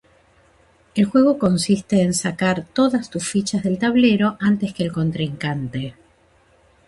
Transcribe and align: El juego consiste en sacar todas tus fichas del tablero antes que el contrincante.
El 0.95 1.05
juego 1.05 1.37
consiste 1.37 2.01
en 2.01 2.15
sacar 2.15 2.65
todas 2.65 3.11
tus 3.11 3.29
fichas 3.29 3.61
del 3.61 3.77
tablero 3.77 4.35
antes 4.39 4.73
que 4.73 4.81
el 4.83 4.91
contrincante. 4.91 5.93